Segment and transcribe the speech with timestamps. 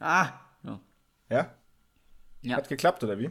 [0.00, 0.30] Ah.
[0.62, 0.80] So.
[1.30, 1.54] Ja?
[2.42, 2.56] Ja.
[2.56, 3.30] Hat geklappt, oder wie?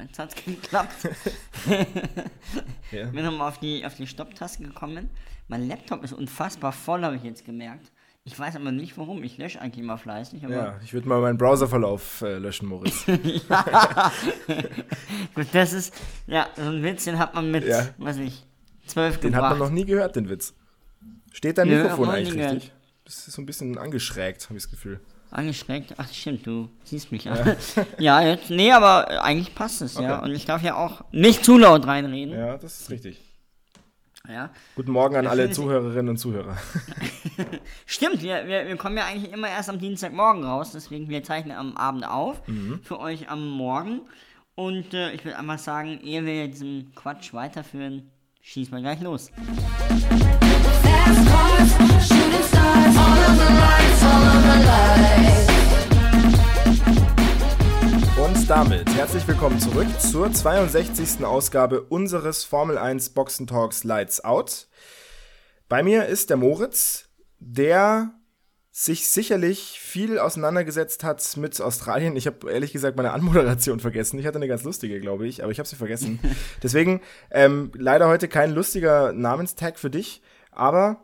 [0.00, 1.08] Jetzt hat's geklappt.
[2.90, 3.06] Ja.
[3.06, 5.08] bin nochmal auf die, auf die Stopptaste gekommen.
[5.48, 7.90] Mein Laptop ist unfassbar voll, habe ich jetzt gemerkt.
[8.24, 9.22] Ich weiß aber nicht warum.
[9.24, 10.44] Ich lösche eigentlich immer fleißig.
[10.44, 13.04] Aber Ja, ich würde mal meinen Browserverlauf äh, löschen, Moritz.
[15.34, 15.94] gut, das ist,
[16.26, 17.88] ja, so ein Witz, den hat man mit, Ja.
[17.98, 18.44] weiß ich,
[18.86, 19.50] zwölf Den gebracht.
[19.52, 20.54] hat man noch nie gehört, den Witz.
[21.32, 22.72] Steht dein Nö, Mikrofon eigentlich richtig?
[23.04, 25.00] Das ist so ein bisschen angeschrägt, habe ich das Gefühl.
[25.32, 25.94] Angeschreckt?
[25.96, 27.56] Ach stimmt, du siehst mich an.
[27.98, 30.18] Ja, jetzt, nee, aber eigentlich passt es, ja.
[30.18, 30.24] Okay.
[30.26, 32.34] Und ich darf ja auch nicht zu laut reinreden.
[32.38, 33.20] Ja, das ist richtig.
[34.28, 34.50] Ja.
[34.76, 36.56] Guten Morgen an alle finde ich- Zuhörerinnen und Zuhörer.
[37.86, 41.56] Stimmt, wir, wir, wir kommen ja eigentlich immer erst am Dienstagmorgen raus, deswegen wir zeichnen
[41.56, 42.80] am Abend auf, Mhm.
[42.84, 44.02] für euch am Morgen.
[44.54, 48.10] Und äh, ich würde einmal sagen, ehe wir diesen Quatsch weiterführen,
[48.42, 49.30] schießen wir gleich los.
[49.30, 55.21] Fast cars, shooting stars, all of the lights, all of the lights.
[58.52, 61.24] Damit herzlich willkommen zurück zur 62.
[61.24, 64.68] Ausgabe unseres Formel 1 Boxen Talks Lights Out.
[65.70, 67.08] Bei mir ist der Moritz,
[67.38, 68.12] der
[68.70, 72.14] sich sicherlich viel auseinandergesetzt hat mit Australien.
[72.14, 74.18] Ich habe ehrlich gesagt meine Anmoderation vergessen.
[74.18, 76.20] Ich hatte eine ganz lustige, glaube ich, aber ich habe sie vergessen.
[76.62, 81.02] Deswegen ähm, leider heute kein lustiger Namenstag für dich, aber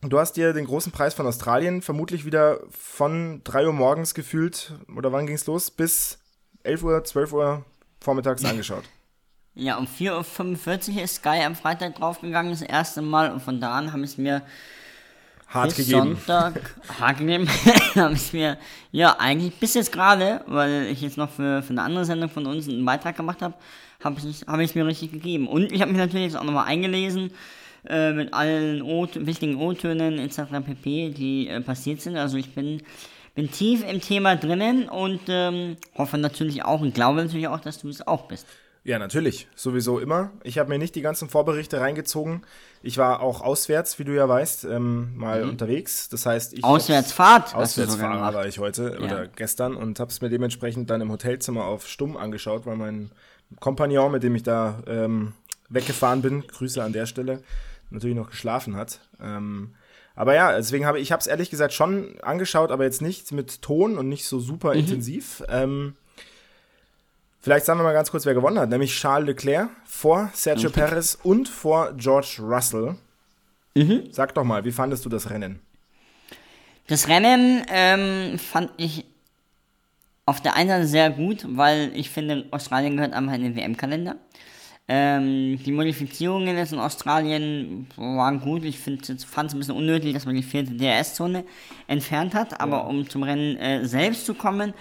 [0.00, 4.72] du hast dir den großen Preis von Australien vermutlich wieder von 3 Uhr morgens gefühlt,
[4.96, 6.18] oder wann ging's los, bis
[6.64, 7.64] 11 Uhr, 12 Uhr
[8.00, 8.84] vormittags angeschaut.
[9.54, 13.30] Ja, um 4.45 Uhr ist Sky am Freitag draufgegangen, das erste Mal.
[13.30, 14.40] Und von da an habe ich es mir
[15.46, 16.16] Hart bis gegeben.
[16.16, 17.46] Sonntag hart gegeben.
[17.94, 18.56] habe ich mir,
[18.90, 22.46] ja, eigentlich bis jetzt gerade, weil ich jetzt noch für, für eine andere Sendung von
[22.46, 23.54] uns einen Beitrag gemacht habe,
[24.02, 25.46] habe ich es mir richtig gegeben.
[25.46, 27.30] Und ich habe mich natürlich jetzt auch nochmal eingelesen
[27.86, 30.64] äh, mit allen o wichtigen O-Tönen etc.
[30.64, 32.16] pp, die äh, passiert sind.
[32.16, 32.82] Also ich bin,
[33.34, 37.78] bin tief im Thema drinnen und ähm, hoffe natürlich auch und glaube natürlich auch, dass
[37.78, 38.46] du es auch bist.
[38.84, 39.46] Ja, natürlich.
[39.54, 40.32] Sowieso immer.
[40.42, 42.42] Ich habe mir nicht die ganzen Vorberichte reingezogen.
[42.82, 46.08] Ich war auch auswärts, wie du ja weißt, ähm, mal unterwegs.
[46.08, 46.64] Das heißt, ich.
[47.54, 48.34] Auswärtsfahrt gemacht.
[48.34, 49.04] war ich heute Ja.
[49.04, 53.12] oder gestern und habe es mir dementsprechend dann im Hotelzimmer auf Stumm angeschaut, weil mein
[53.60, 55.34] Kompagnon, mit dem ich da ähm,
[55.68, 57.40] weggefahren bin, Grüße an der Stelle,
[57.90, 58.98] natürlich noch geschlafen hat.
[59.22, 59.74] Ähm,
[60.14, 63.62] aber ja, deswegen habe ich habe es ehrlich gesagt schon angeschaut, aber jetzt nicht mit
[63.62, 65.42] Ton und nicht so super intensiv.
[65.48, 65.94] Ähm,
[67.42, 71.18] Vielleicht sagen wir mal ganz kurz, wer gewonnen hat, nämlich Charles Leclerc vor Sergio Perez
[71.24, 72.94] und vor George Russell.
[74.12, 75.58] Sag doch mal, wie fandest du das Rennen?
[76.86, 79.06] Das Rennen ähm, fand ich
[80.24, 84.14] auf der einen Seite sehr gut, weil ich finde, Australien gehört einfach in den WM-Kalender.
[84.94, 88.62] Ähm, die Modifizierungen jetzt in Australien waren gut.
[88.62, 91.44] Ich fand es ein bisschen unnötig, dass man die vierte DRS-Zone
[91.86, 92.60] entfernt hat.
[92.60, 94.74] Aber um zum Rennen äh, selbst zu kommen,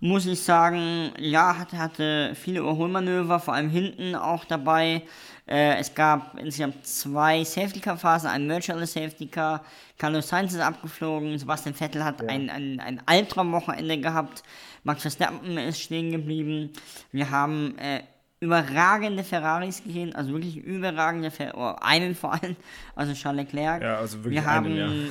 [0.00, 5.00] muss ich sagen, ja, hatte, hatte viele Überholmanöver, vor allem hinten auch dabei.
[5.46, 9.64] Äh, es gab insgesamt zwei Safety-Car-Phasen, ein Virtual Safety-Car.
[9.96, 14.42] Carlos Sainz ist abgeflogen, Sebastian Vettel hat ein, ein, ein Albtraum-Wochenende gehabt.
[14.82, 16.68] Max Verstappen ist stehen geblieben.
[17.12, 18.02] Wir haben äh,
[18.44, 22.56] überragende Ferraris gesehen, also wirklich überragende Fer oh, einen vor allem,
[22.94, 23.82] also Charles Leclerc.
[23.82, 25.10] Ja, also wirklich wir haben, einen,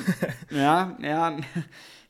[0.51, 1.37] ja, ja,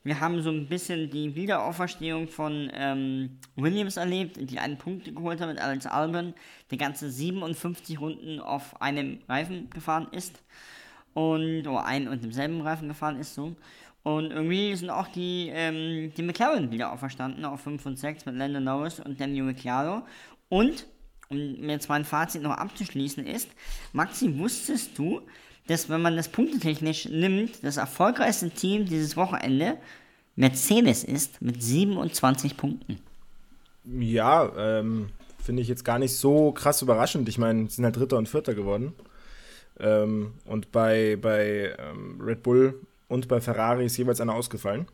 [0.02, 5.40] wir haben so ein bisschen die Wiederauferstehung von ähm, Williams erlebt, die einen Punkt geholt
[5.40, 6.34] hat mit Alex Albon,
[6.70, 10.42] der ganze 57 Runden auf einem Reifen gefahren ist
[11.14, 13.56] und oder ein und demselben Reifen gefahren ist so.
[14.02, 18.36] Und irgendwie sind auch die, ähm, die McLaren wieder auferstanden auf 5 und 6 mit
[18.36, 20.02] Lando Norris und Daniel Ricciardo.
[20.50, 20.86] Und,
[21.28, 23.48] um mir jetzt mein Fazit noch abzuschließen, ist,
[23.92, 25.20] Maxi, wusstest du,
[25.66, 29.78] dass wenn man das punktetechnisch nimmt, das erfolgreichste Team dieses Wochenende
[30.36, 32.98] Mercedes ist mit 27 Punkten?
[33.84, 35.10] Ja, ähm,
[35.42, 37.28] finde ich jetzt gar nicht so krass überraschend.
[37.28, 38.94] Ich meine, sie sind halt Dritter und Vierter geworden.
[39.78, 44.86] Ähm, und bei, bei ähm, Red Bull und bei Ferrari ist jeweils einer ausgefallen.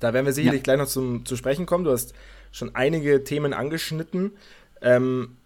[0.00, 0.64] Da werden wir sicherlich Ja.
[0.64, 1.84] gleich noch zum, zu sprechen kommen.
[1.84, 2.14] Du hast
[2.52, 4.32] schon einige Themen angeschnitten.
[4.80, 5.36] Ähm,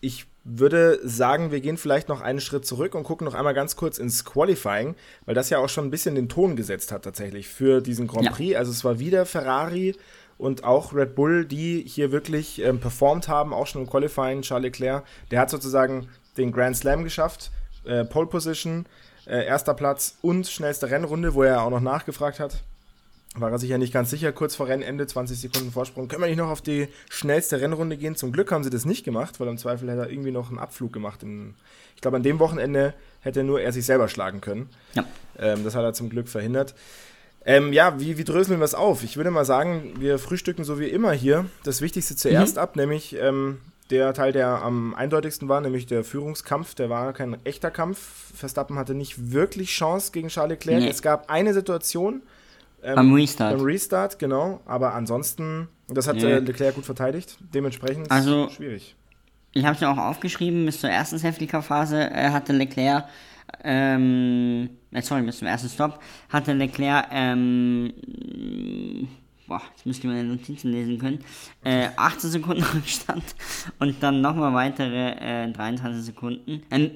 [0.00, 3.74] ich würde sagen, wir gehen vielleicht noch einen Schritt zurück und gucken noch einmal ganz
[3.74, 4.94] kurz ins Qualifying,
[5.24, 8.26] weil das ja auch schon ein bisschen den Ton gesetzt hat tatsächlich für diesen Grand
[8.26, 8.32] Ja.
[8.32, 8.56] Prix.
[8.56, 9.96] Also es war wieder Ferrari
[10.38, 14.42] und auch Red Bull, die hier wirklich ähm, performt haben, auch schon im Qualifying.
[14.42, 17.50] Charles Leclerc, der hat sozusagen den Grand Slam geschafft,
[17.84, 18.86] äh, Pole Position,
[19.26, 22.62] äh, erster Platz und schnellste Rennrunde, wo er auch noch nachgefragt hat.
[23.38, 26.08] War er sich ja nicht ganz sicher, kurz vor Rennende, 20 Sekunden Vorsprung.
[26.08, 28.16] Können wir nicht noch auf die schnellste Rennrunde gehen?
[28.16, 30.58] Zum Glück haben sie das nicht gemacht, weil im Zweifel hätte er irgendwie noch einen
[30.58, 31.20] Abflug gemacht.
[31.94, 34.70] Ich glaube, an dem Wochenende hätte nur er sich selber schlagen können.
[34.94, 35.04] Ja.
[35.38, 36.74] Ähm, das hat er zum Glück verhindert.
[37.44, 39.04] Ähm, ja, wie, wie dröseln wir es auf?
[39.04, 42.18] Ich würde mal sagen, wir frühstücken so wie immer hier das Wichtigste Mhm.
[42.18, 43.58] zuerst ab, nämlich ähm,
[43.90, 46.74] der Teil, der am eindeutigsten war, nämlich der Führungskampf.
[46.74, 48.32] Der war kein echter Kampf.
[48.34, 50.80] Verstappen hatte nicht wirklich Chance gegen Charles Leclerc.
[50.82, 50.88] Nee.
[50.88, 52.22] Es gab eine Situation
[52.86, 53.56] ähm, Beim Restart.
[53.56, 54.60] beim Restart, genau.
[54.66, 56.24] Aber ansonsten, das hat Nee.
[56.32, 57.36] äh, Leclerc gut verteidigt.
[57.54, 58.94] Dementsprechend Also- schwierig.
[59.52, 63.06] Ich habe es ja auch aufgeschrieben, bis zur ersten Safety-Car-Phase äh, hatte Leclerc,
[63.64, 65.98] ähm, äh, sorry, bis zum ersten Stop,
[66.28, 67.90] hatte Leclerc, ähm,
[69.48, 71.20] boah, jetzt müsste ich meine Notizen lesen können,
[71.64, 73.24] äh, 18 Sekunden Rückstand
[73.78, 75.12] und dann nochmal weitere
[75.46, 76.62] äh, 23 Sekunden.
[76.70, 76.90] Ähm,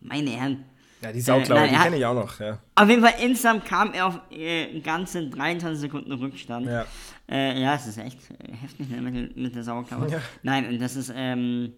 [0.00, 0.64] meine Herren.
[1.04, 2.40] Ja, die Sauklaue, nein, die kenne ich auch noch.
[2.40, 2.58] Ja.
[2.74, 6.66] Auf jeden Fall insgesamt kam er auf äh, ganze 23 Sekunden Rückstand.
[6.66, 6.84] Ja.
[7.28, 10.10] Äh, ja, es ist echt äh, heftig ne, mit, der- mit der Sauerklaue.
[10.10, 10.18] Ja.
[10.42, 11.72] Nein, und das ist ähm,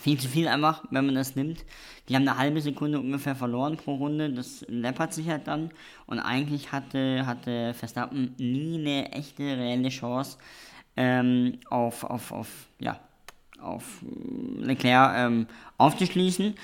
[0.00, 1.64] viel zu viel einfach, wenn man das nimmt.
[2.08, 4.30] Die haben eine halbe Sekunde ungefähr verloren pro Runde.
[4.32, 5.70] Das läppert sich halt dann.
[6.06, 10.38] Und eigentlich hatte, hatte Verstappen nie eine echte, reelle Chance
[10.96, 12.48] ähm, auf, auf, auf,
[12.78, 12.98] ja,
[13.60, 15.46] auf äh, Leclerc ähm,
[15.78, 16.54] aufzuschließen.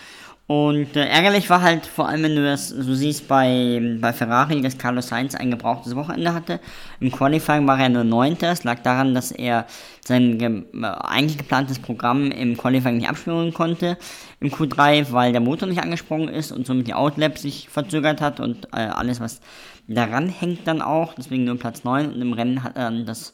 [0.46, 4.60] Und äh, ärgerlich war halt vor allem, wenn du das so siehst bei, bei Ferrari,
[4.60, 6.60] dass Carlos Sainz ein gebrauchtes Wochenende hatte.
[7.00, 8.52] Im Qualifying war er nur Neunter.
[8.52, 9.66] Es lag daran, dass er
[10.04, 13.96] sein ge äh, eigentlich geplantes Programm im Qualifying nicht abspielen konnte
[14.40, 18.38] im Q3, weil der Motor nicht angesprungen ist und somit die Outlap sich verzögert hat
[18.38, 19.40] und äh, alles, was
[19.88, 21.14] daran hängt dann auch.
[21.14, 23.32] Deswegen nur Platz 9 und im Rennen hat er dann das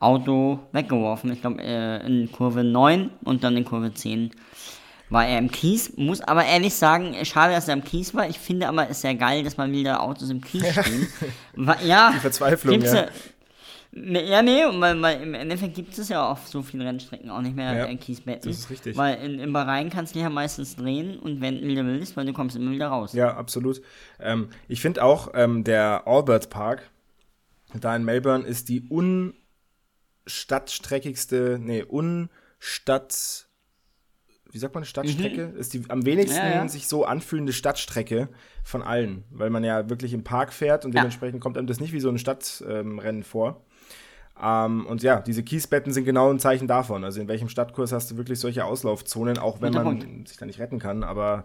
[0.00, 1.30] Auto weggeworfen.
[1.32, 4.30] Ich glaube, äh, in Kurve 9 und dann in Kurve 10
[5.10, 5.96] war er im Kies.
[5.96, 8.28] Muss aber ehrlich sagen, schade, dass er im Kies war.
[8.28, 11.08] Ich finde aber, es ist sehr geil, dass mal wieder Autos im Kies stehen.
[11.84, 13.06] Ja, die Verzweiflung, ja.
[13.92, 17.40] Ne, Ja, nee, weil, weil im Endeffekt gibt es ja auf so vielen Rennstrecken auch
[17.40, 18.50] nicht mehr Ja, äh, Kiesbetten.
[18.50, 18.94] das ist richtig.
[18.96, 22.26] Weil in, in Bahrain kannst du ja meistens drehen und wenden, wie du willst, weil
[22.26, 23.14] du kommst immer wieder raus.
[23.14, 23.80] Ja, absolut.
[24.20, 26.90] Ähm, ich finde auch, ähm, der Albert Park
[27.74, 33.45] da in Melbourne ist die unstadtstreckigste, nee, unstadt,
[34.52, 35.52] wie sagt man, Stadtstrecke?
[35.58, 36.50] Ist die am wenigsten Mhm.
[36.50, 36.68] Ja, ja.
[36.68, 38.28] sich so anfühlende Stadtstrecke
[38.64, 41.00] von allen, weil man ja wirklich im Park fährt und Ja.
[41.02, 43.60] dementsprechend kommt einem das nicht wie so ein Stadtrennen ähm, vor.
[44.42, 47.04] Ähm, und ja, diese Kiesbetten sind genau ein Zeichen davon.
[47.04, 50.28] Also in welchem Stadtkurs hast du wirklich solche Auslaufzonen, auch wenn Guter man Punkt.
[50.28, 51.44] sich da nicht retten kann, aber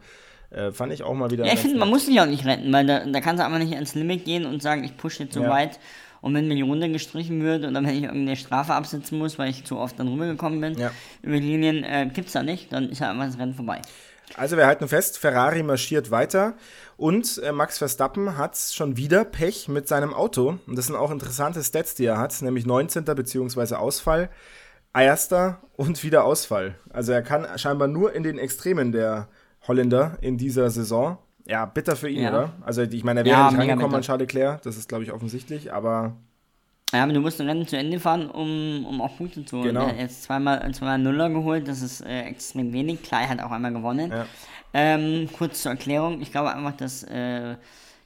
[0.50, 1.45] äh, fand ich auch mal wieder.
[1.45, 3.59] Ja, ich finde, man muss sich auch nicht retten, weil da, da kannst du einfach
[3.59, 5.80] nicht ans Limit gehen und sagen, ich pushe jetzt so weit.
[6.21, 9.50] Und wenn mir die Runde gestrichen wird oder wenn ich irgendeine Strafe absitzen muss, weil
[9.50, 10.91] ich zu oft dann rübergekommen bin Ja.
[11.23, 13.81] über die Linien, äh, gibt's da nicht, dann ist ja einfach das Rennen vorbei.
[14.38, 16.53] Also wir halten fest, Ferrari marschiert weiter
[16.95, 20.57] und äh, Max Verstappen hat schon wieder Pech mit seinem Auto.
[20.68, 23.03] Und das sind auch interessante Stats, die er hat, nämlich 19.
[23.03, 23.75] bzw.
[23.75, 24.29] Ausfall,
[24.94, 26.75] Erster und wieder Ausfall.
[26.91, 29.27] Also er kann scheinbar nur in den Extremen der
[29.68, 31.18] Holländer in dieser Saison.
[31.47, 32.29] Ja, bitter für ihn, Ja.
[32.29, 32.53] oder?
[32.61, 35.11] Also ich meine, er wäre Ja, nicht rangekommen an Charles Leclerc, das ist glaube ich
[35.11, 36.15] offensichtlich, aber
[36.93, 39.67] Ja, aber du musst ein Rennen zu Ende fahren, um, um auch Punkte zu holen.
[39.67, 39.85] Genau.
[39.85, 43.01] Er hat jetzt zweimal, zweimal Nuller geholt, das ist äh, extrem wenig.
[43.01, 44.11] Klar, er hat auch einmal gewonnen.
[44.11, 44.25] Ja.
[44.73, 47.55] Ähm, kurz zur Erklärung, ich glaube einfach, dass äh,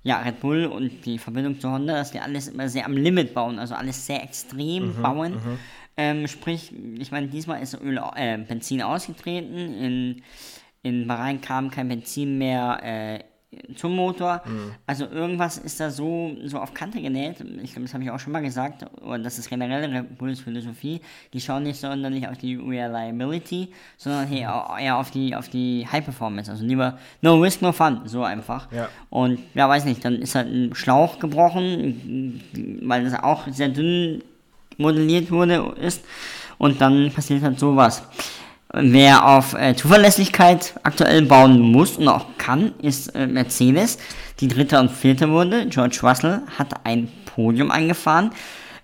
[0.03, 3.33] ja, Red Bull und die Verbindung zu Honda, dass die alles immer sehr am Limit
[3.33, 5.37] bauen, also alles sehr extrem Mhm, bauen.
[5.97, 10.21] Ähm, sprich, ich meine, diesmal ist Öl, äh, Benzin ausgetreten, in,
[10.85, 13.19] in Bahrain kam kein Benzin mehr äh,
[13.75, 14.43] zum Motor.
[14.45, 14.71] Mhm.
[14.85, 17.37] Also irgendwas ist da so, so auf Kante genäht.
[17.63, 18.85] Ich glaube, das habe ich auch schon mal gesagt.
[19.01, 21.01] Und das ist generell Red Bulls Philosophie.
[21.33, 26.03] Die schauen nicht sonderlich auf die Reliability, sondern eher, eher auf die, auf die High
[26.03, 26.51] Performance.
[26.51, 28.01] Also lieber no risk, no fun.
[28.05, 28.71] So einfach.
[28.71, 28.89] Ja.
[29.09, 32.43] Und ja, weiß nicht, dann ist halt ein Schlauch gebrochen,
[32.83, 34.21] weil das auch sehr dünn
[34.77, 36.05] modelliert wurde, ist.
[36.59, 38.03] Und dann passiert halt sowas.
[38.77, 43.97] Wer auf äh, Zuverlässigkeit aktuell bauen muss und auch kann, ist äh, Mercedes,
[44.41, 45.67] die dritte und vierte wurde.
[45.67, 48.31] George Russell hat ein Podium eingefahren.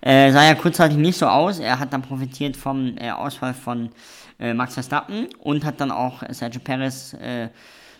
[0.00, 1.58] Äh, sah ja kurzzeitig nicht so aus.
[1.58, 3.90] Er hat dann profitiert vom äh, Ausfall von
[4.40, 7.48] äh, Max Verstappen und hat dann auch äh, Sergio Perez äh,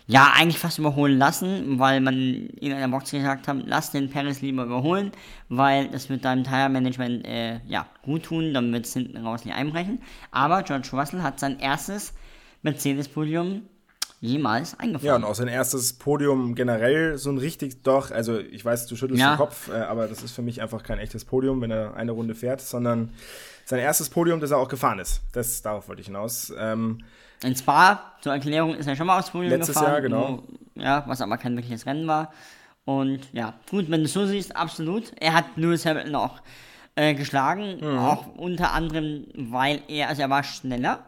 [0.07, 4.41] ja eigentlich fast überholen lassen, weil man in einer Box gesagt hat, lass den Perez
[4.41, 5.11] lieber überholen,
[5.49, 9.45] weil das wird deinem Tire Management äh, ja, gut tun, dann wird es hinten raus
[9.45, 9.99] nicht einbrechen.
[10.31, 12.13] Aber George Russell hat sein erstes
[12.63, 13.63] Mercedes-Podium
[14.25, 15.05] jemals eingefahren.
[15.05, 18.95] ja, und auch sein erstes Podium generell so ein richtig doch, also ich weiß, du
[18.95, 19.33] schüttelst Ja.
[19.33, 22.13] den Kopf, äh, aber das ist für mich einfach kein echtes Podium, wenn er eine
[22.13, 23.09] Runde fährt, sondern
[23.65, 25.21] sein erstes Podium, das er auch gefahren ist.
[25.33, 26.53] Das, darauf wollte ich hinaus.
[26.57, 26.99] Ähm,
[27.43, 29.91] In Spa, zur Erklärung, ist er schon mal aufs Podium Letztes gefahren.
[29.91, 30.43] Jahr, genau.
[30.75, 32.31] Wo, ja, was aber kein wirkliches Rennen war.
[32.85, 35.11] Und ja, gut, wenn du es so siehst, absolut.
[35.19, 36.41] Er hat Lewis Hamilton auch
[36.95, 37.97] äh, geschlagen, Mhm.
[37.97, 40.99] auch unter anderem, weil er, also er war schneller,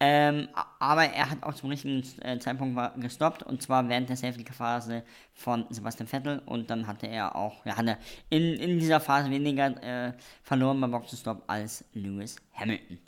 [0.00, 5.02] Ähm, aber er hat auch zum richtigen äh, Zeitpunkt gestoppt und zwar während der Safety-Phase
[5.34, 7.98] von Sebastian Vettel und dann hatte er auch, ja, hat er
[8.30, 10.12] in, in dieser Phase weniger äh,
[10.44, 12.98] verloren beim Boxenstopp als Lewis Hamilton.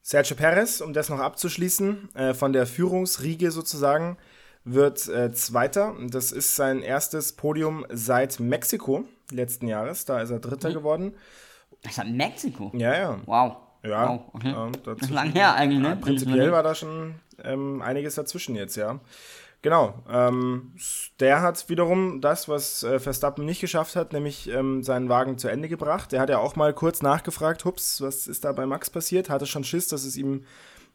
[0.00, 4.16] Sergio Perez, um das noch abzuschließen, äh, von der Führungsriege sozusagen,
[4.64, 5.94] wird äh, Zweiter.
[6.08, 10.06] Das ist sein erstes Podium seit Mexiko letzten Jahres.
[10.06, 11.14] Da ist er Dritter geworden.
[11.82, 12.72] Das hat Mexiko.
[12.74, 13.20] Ja, ja.
[13.26, 13.56] Wow.
[13.82, 14.20] Ja, wow.
[14.34, 14.50] okay.
[14.50, 15.88] ja, das dazwischen- ist lang her eigentlich, ne?
[15.90, 19.00] Ja, prinzipiell war da schon ähm, einiges dazwischen jetzt, ja.
[19.62, 20.02] Genau.
[20.10, 20.72] Ähm,
[21.20, 25.48] der hat wiederum das, was äh, Verstappen nicht geschafft hat, nämlich ähm, seinen Wagen zu
[25.48, 26.12] Ende gebracht.
[26.12, 29.28] Der hat ja auch mal kurz nachgefragt, hups, was ist da bei Max passiert?
[29.28, 30.44] Hatte schon Schiss, dass es ihm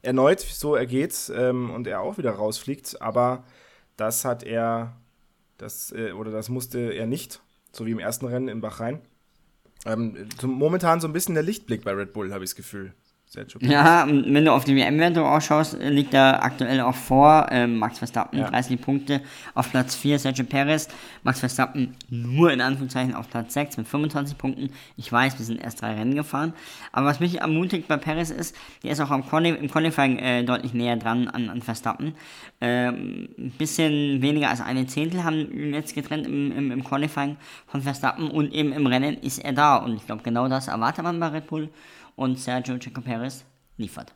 [0.01, 3.01] erneut so ergeht ähm, und er auch wieder rausfliegt.
[3.01, 3.43] Aber
[3.97, 4.95] das hat er,
[5.57, 8.99] das äh, oder das musste er nicht, so wie im ersten Rennen in Bahrain.
[9.85, 12.93] Ähm, so momentan so ein bisschen der Lichtblick bei Red Bull, habe ich das Gefühl.
[13.35, 17.47] Sergio Ja, und wenn du auf die WM-Wertung ausschaust, äh, liegt er aktuell auch vor
[17.51, 18.49] ähm, Max Verstappen, Ja.
[18.49, 19.21] 30 Punkte
[19.53, 20.87] auf Platz 4, Sergio Perez.
[21.23, 24.69] Max Verstappen nur in Anführungszeichen auf Platz 6 mit 25 Punkten.
[24.97, 26.53] Ich weiß, wir sind erst drei Rennen gefahren.
[26.91, 30.43] Aber was mich ermutigt bei Perez ist, der ist auch am Quali im Qualifying äh,
[30.43, 32.15] deutlich näher dran an, an Verstappen.
[32.61, 37.35] Ähm, ein bisschen weniger als eine Zehntel haben ihn jetzt getrennt im, im, im Qualifying
[37.67, 39.75] von Verstappen und eben im Rennen ist er da.
[39.77, 41.69] Und ich glaube, genau das erwartet man bei Red Bull.
[42.15, 43.43] Und Sergio Checo Perez
[43.77, 44.13] liefert.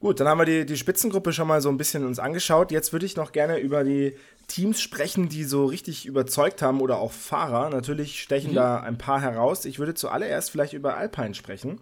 [0.00, 2.70] Gut, dann haben wir die, die Spitzengruppe schon mal so ein bisschen uns angeschaut.
[2.70, 4.14] Jetzt würde ich noch gerne über die
[4.48, 7.70] Teams sprechen, die so richtig überzeugt haben oder auch Fahrer.
[7.70, 9.64] Natürlich stechen da ein paar heraus.
[9.64, 11.80] Ich würde zuallererst vielleicht über Alpine sprechen,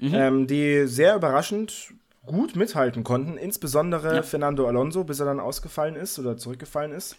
[0.00, 1.92] ähm, die sehr überraschend
[2.26, 3.36] gut mithalten konnten.
[3.36, 7.16] Insbesondere Fernando Alonso, bis er dann ausgefallen ist oder zurückgefallen ist.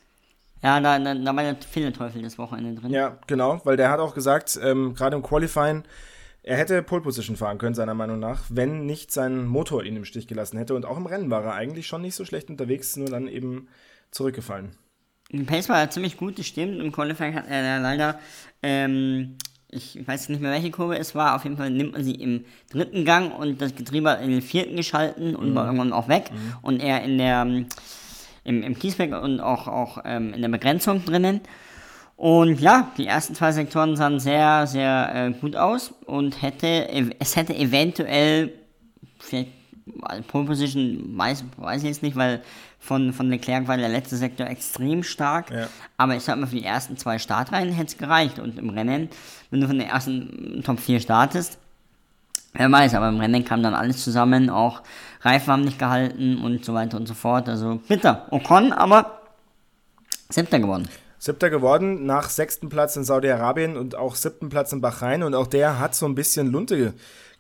[0.62, 2.92] Ja, da, da, da war der viele Teufel das Wochenende drin.
[2.92, 5.84] Ja, genau, weil der hat auch gesagt, ähm, gerade im Qualifying,
[6.44, 10.06] er hätte Pole Position fahren können, seiner Meinung nach, wenn nicht sein Motor ihn im
[10.06, 10.76] Stich gelassen hätte.
[10.76, 13.68] Und auch im Rennen war er eigentlich schon nicht so schlecht unterwegs, nur dann eben
[14.12, 14.72] zurückgefallen.
[15.32, 16.80] Die Pace war ziemlich gut, das stimmt.
[16.80, 18.20] Im Qualifying hat er leider,
[18.64, 19.38] ähm,
[19.70, 22.46] ich weiß nicht mehr welche Kurve es war, auf jeden Fall nimmt man sie im
[22.72, 26.32] dritten Gang und das Getriebe hat in den vierten geschalten und war irgendwann auch weg.
[26.64, 27.68] Und er in der, ähm,
[28.44, 31.42] im, im Kiesbeck und auch, auch ähm, in der Begrenzung drinnen.
[32.20, 37.38] Und ja, die ersten zwei Sektoren sahen sehr, sehr äh, gut aus und hätte, es
[37.38, 38.52] hätte eventuell
[39.20, 39.52] vielleicht
[40.02, 42.42] also Pole Position weiß, weiß ich jetzt nicht, weil
[42.78, 45.50] von, von Leclerc war der letzte Sektor extrem stark.
[45.50, 45.70] Ja.
[45.96, 48.38] Aber ich sag mal, für die ersten zwei Startreihen hätte es gereicht.
[48.38, 49.08] Und im Rennen,
[49.50, 51.58] wenn du von den ersten Top 4 startest,
[52.52, 54.82] wer weiß, aber im Rennen kam dann alles zusammen, auch
[55.22, 57.48] Reifen haben nicht gehalten und so weiter und so fort.
[57.48, 58.28] Also bitter.
[58.30, 59.22] Ocon, aber
[60.28, 60.90] siebter geworden.
[61.20, 65.22] Siebter geworden, nach sechsten Platz in Saudi-Arabien und auch siebten Platz in Bahrain.
[65.22, 66.92] Und auch der hat so ein bisschen Lunte ge-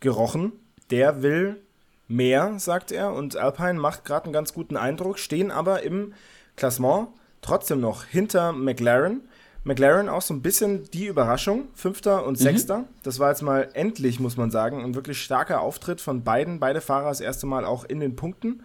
[0.01, 0.51] gerochen.
[0.91, 1.61] Der will
[2.07, 3.13] mehr, sagt er.
[3.13, 6.13] Und Alpine macht gerade einen ganz guten Eindruck, stehen aber im
[6.57, 7.07] Klassement
[7.41, 9.21] trotzdem noch hinter McLaren.
[9.63, 12.85] McLaren auch so ein bisschen die Überraschung, Fünfter und Sechster.
[13.03, 16.59] Das war jetzt mal endlich, muss man sagen, ein wirklich starker Auftritt von beiden.
[16.59, 18.63] Beide Fahrer das erste Mal auch in den Punkten.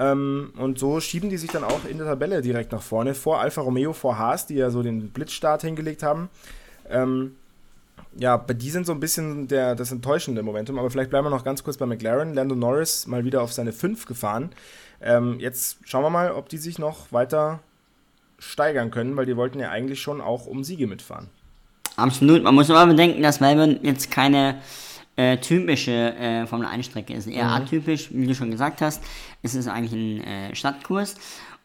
[0.00, 3.14] Ähm, und so schieben die sich dann auch in der Tabelle direkt nach vorne.
[3.14, 6.30] Vor Alfa Romeo, vor Haas, die ja so den Blitzstart hingelegt haben.
[6.88, 7.36] Ähm,
[8.16, 10.78] ja, bei die sind so ein bisschen der, das enttäuschende Momentum.
[10.78, 12.32] Aber vielleicht bleiben wir noch ganz kurz bei McLaren.
[12.32, 14.50] Lando Norris mal wieder auf seine 5 gefahren.
[15.02, 17.60] Ähm, jetzt schauen wir mal, ob die sich noch weiter
[18.38, 21.28] steigern können, weil die wollten ja eigentlich schon auch um Siege mitfahren.
[21.96, 22.42] Absolut.
[22.42, 24.62] Man muss aber bedenken, dass Melbourne jetzt keine
[25.16, 27.26] äh, typische äh, Formel 1 Strecke ist.
[27.26, 29.02] Eher atypisch, wie du schon gesagt hast.
[29.42, 31.16] Es ist eigentlich ein äh, Stadtkurs.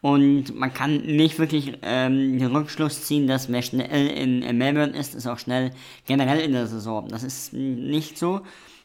[0.01, 4.95] Und man kann nicht wirklich ähm, den Rückschluss ziehen, dass wer schnell in, in Melbourne
[4.95, 5.71] ist, ist auch schnell
[6.05, 7.07] generell in der Saison.
[7.07, 8.41] Das ist nicht so.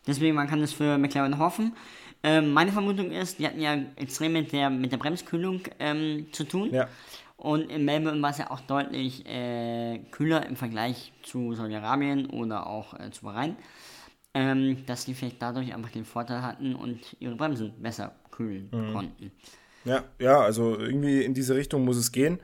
[0.07, 1.73] Deswegen, man kann das für McLaren hoffen.
[2.23, 6.45] Ähm, meine Vermutung ist, die hatten ja extrem mit der, mit der Bremskühlung ähm, zu
[6.45, 6.71] tun.
[6.73, 6.89] Ja.
[7.37, 12.67] Und in Melbourne war es ja auch deutlich äh, kühler im Vergleich zu Saudi-Arabien oder
[12.67, 13.57] auch äh, zu Bahrain,
[14.35, 19.33] ähm, dass die vielleicht dadurch einfach den Vorteil hatten und ihre Bremsen besser kühlen konnten.
[19.85, 22.39] Ja, ja, also irgendwie in diese Richtung muss es gehen.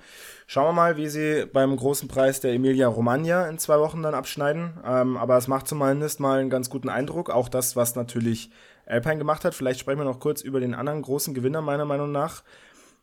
[0.46, 4.14] Schauen wir mal, wie sie beim großen Preis der Emilia Romagna in zwei Wochen dann
[4.14, 4.74] abschneiden.
[4.84, 7.28] Ähm, aber es macht zumindest mal einen ganz guten Eindruck.
[7.28, 8.50] Auch das, was natürlich
[8.86, 9.54] Alpine gemacht hat.
[9.54, 12.42] Vielleicht sprechen wir noch kurz über den anderen großen Gewinner meiner Meinung nach.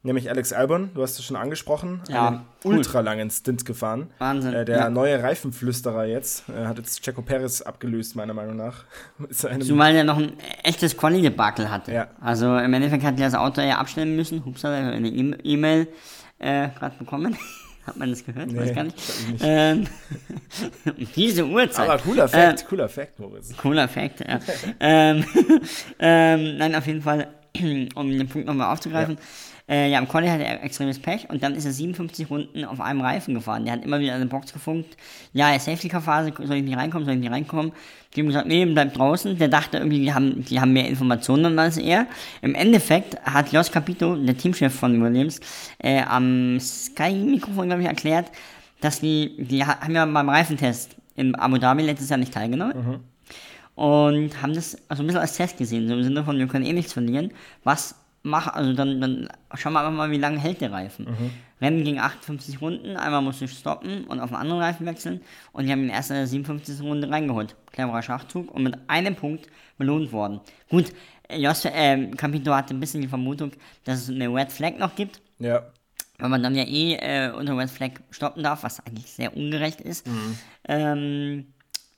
[0.05, 2.77] Nämlich Alex Albon, du hast es schon angesprochen, Ja, einen cool.
[2.79, 4.09] ultralangen Stint gefahren.
[4.19, 4.89] Wahnsinn, Äh, der ja.
[4.89, 8.83] neue Reifenflüsterer jetzt, äh, hat jetzt Checo Perez abgelöst, meiner Meinung nach.
[9.61, 10.33] Zumal er noch ein
[10.63, 11.93] echtes Quali-Debakel hatte.
[11.93, 12.07] Ja.
[12.19, 14.43] Also im Endeffekt hat er das Auto ja abstellen müssen.
[14.43, 15.87] Hups, hat er eine E- E-Mail
[16.39, 17.37] äh, gerade bekommen.
[17.87, 18.53] hat man das gehört?
[18.53, 18.97] Weiß Nee, gar nicht.
[19.31, 19.41] nicht.
[19.45, 19.87] Ähm,
[21.15, 21.87] diese Uhrzeit.
[21.89, 23.55] Aber cooler Fact, cooler Fact, Moritz.
[23.55, 24.39] Cooler Fact, ja.
[24.81, 25.23] ähm,
[25.99, 27.27] ähm, nein, auf jeden Fall
[27.95, 29.17] um den Punkt nochmal aufzugreifen.
[29.69, 32.81] Äh, ja, im Quali hatte er extremes Pech und dann ist er 57 Runden auf
[32.81, 33.63] einem Reifen gefahren.
[33.63, 34.97] Der hat immer wieder an der Box gefunkt.
[35.31, 37.71] Ja, Safety-Car-Phase, soll ich nicht reinkommen, soll ich nicht reinkommen?
[38.13, 39.37] Die haben gesagt, nee, bleib draußen.
[39.37, 42.07] Der dachte irgendwie, die haben, die haben mehr Informationen als er.
[42.41, 45.39] Im Endeffekt hat Jos Capito, der Teamchef von Williams,
[45.77, 48.31] äh, am Sky-Mikrofon, glaube ich, erklärt,
[48.81, 52.73] dass die, die ha- haben ja beim Reifentest in Abu Dhabi letztes Jahr nicht teilgenommen
[53.75, 56.65] und haben das also ein bisschen als Test gesehen, so im Sinne von, wir können
[56.65, 57.31] eh nichts verlieren.
[57.63, 61.07] Was mach, also dann, dann schauen wir einfach mal, wie lange hält der Reifen.
[61.61, 65.21] Rennen ging 58 Runden, einmal musste ich stoppen und auf einen anderen Reifen wechseln
[65.53, 66.81] und die haben ihn erst in der 57.
[66.81, 67.55] Runde reingeholt.
[67.71, 70.39] Cleverer Schachzug und mit einem Punkt belohnt worden.
[70.69, 70.91] Gut,
[71.33, 73.51] Jos, äh, Capito hatte ein bisschen die Vermutung,
[73.85, 75.63] dass es eine Red Flag noch gibt, Ja.
[76.19, 79.81] weil man dann ja eh äh, unter Red Flag stoppen darf, was eigentlich sehr ungerecht
[79.81, 80.05] ist.
[80.67, 81.47] Ähm,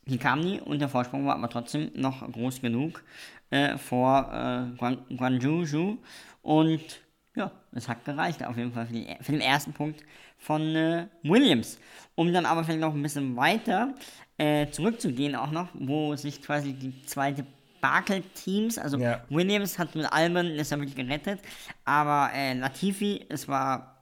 [0.05, 3.03] die kam nie und der Vorsprung war aber trotzdem noch groß genug
[3.50, 5.97] äh, vor äh, Guan, Zhou.
[6.41, 7.01] und
[7.35, 10.03] ja, es hat gereicht auf jeden Fall für, die, für den ersten Punkt
[10.38, 11.79] von äh, Williams.
[12.15, 13.93] Um dann aber vielleicht noch ein bisschen weiter
[14.38, 17.45] äh, zurückzugehen auch noch, wo sich quasi die zweite
[17.81, 19.24] Bakel-Teams, also Ja.
[19.29, 21.39] Williams hat mit ist ja wirklich gerettet,
[21.83, 23.97] aber äh, Latifi, es war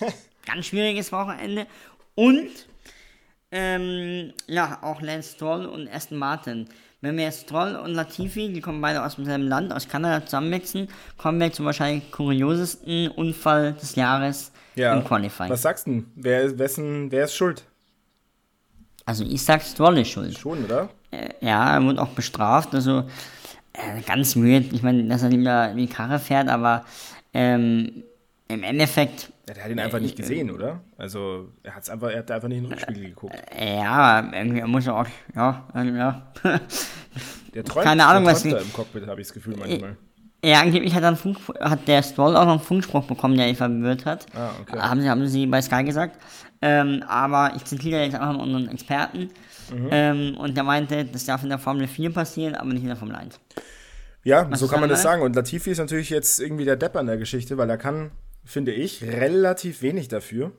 [0.46, 1.66] ganz schwieriges Wochenende
[2.14, 2.67] und
[3.50, 6.68] ähm, ja, auch Lance Stroll und Aston Martin.
[7.00, 10.88] Wenn wir jetzt Stroll und Latifi, die kommen beide aus demselben Land, aus Kanada, zusammenmixen,
[11.16, 14.94] kommen wir zum wahrscheinlich kuriosesten Unfall des Jahres Ja.
[14.94, 15.50] im Qualifying.
[15.50, 15.92] Was sagst du?
[15.92, 16.06] denn?
[16.16, 17.62] Wer, wessen, wer ist schuld?
[19.06, 20.36] Also ich sag, Stroll ist schuld.
[20.36, 20.88] Schon, oder?
[21.12, 23.04] Äh, ja, er wurde auch bestraft, also
[23.72, 24.68] äh, ganz müde.
[24.74, 26.84] Ich meine, dass er lieber die Karre fährt, aber
[27.32, 28.02] ähm,
[28.48, 30.80] im Endeffekt Ja, der hat ihn einfach nicht gesehen, oder?
[30.96, 33.36] Also, er, hat's einfach, er hat einfach nicht in den Rückspiegel geguckt.
[33.58, 36.32] Ja, irgendwie muss er auch, ja, äh, ja.
[37.54, 39.96] Der träumt, keine Ahnung, der was da im Cockpit, habe ich das Gefühl manchmal.
[40.44, 43.56] ja, angeblich hat, einen Funk, hat der Stroll auch noch einen Funkspruch bekommen, der ihn
[43.56, 44.26] verwirrt hat.
[44.34, 44.78] Ah, okay.
[44.78, 46.18] Haben sie, haben sie bei Sky gesagt.
[46.60, 49.30] Ähm, aber ich zitiere jetzt einfach mal unseren Experten.
[49.72, 49.88] Mhm.
[49.90, 52.96] Ähm, und der meinte, das darf in der Formel 4 passieren, aber nicht in der
[52.96, 53.40] Formel 1.
[54.24, 55.22] Ja, so ist kann man das sagen.
[55.22, 58.10] Und Latifi ist natürlich jetzt irgendwie der Depp an der Geschichte, weil er kann,
[58.48, 60.52] finde ich, relativ wenig dafür.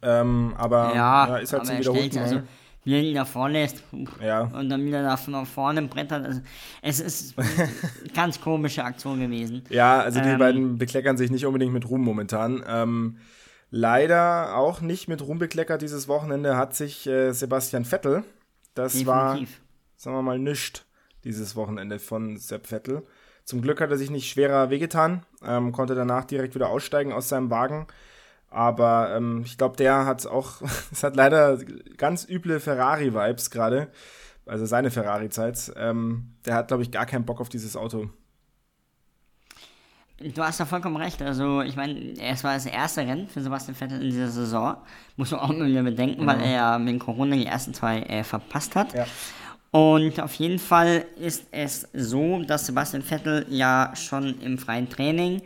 [0.00, 2.22] Ähm, aber Ja, ist halt aber zum er Mal.
[2.22, 2.42] also,
[2.84, 3.82] wie er ihn da vorlässt
[4.22, 4.42] Ja.
[4.42, 6.24] und dann wieder da von vorne brettert.
[6.24, 6.40] Also,
[6.80, 7.48] es ist eine
[8.14, 9.62] ganz komische Aktion gewesen.
[9.68, 12.62] Ja, also die Ähm, beiden bekleckern sich nicht unbedingt mit Ruhm momentan.
[12.66, 13.18] Ähm,
[13.70, 18.22] leider auch nicht mit Ruhm bekleckert dieses Wochenende hat sich äh, Sebastian Vettel.
[18.74, 19.60] Das war, Definitiv.
[19.96, 20.84] sagen wir mal, nischt
[21.24, 23.02] dieses Wochenende von Sepp Vettel.
[23.44, 27.28] Zum Glück hat er sich nicht schwerer wehgetan, ähm, konnte danach direkt wieder aussteigen aus
[27.28, 27.86] seinem Wagen.
[28.50, 31.58] Aber ähm, ich glaube, der hat auch, es hat leider
[31.96, 33.88] ganz üble Ferrari-Vibes gerade.
[34.44, 35.72] Also seine Ferrari-Zeit.
[35.76, 38.10] Ähm, der hat, glaube ich, gar keinen Bock auf dieses Auto.
[40.18, 41.20] Du hast da vollkommen recht.
[41.22, 44.76] Also, ich meine, es war das erste Rennen für Sebastian Vettel in dieser Saison.
[45.16, 48.22] Muss man auch mal wieder bedenken, weil er ja wegen Corona die ersten zwei äh,
[48.22, 48.94] verpasst hat.
[48.94, 49.06] Ja.
[49.72, 55.42] Und auf jeden Fall ist es so, dass Sebastian Vettel ja schon im freien Training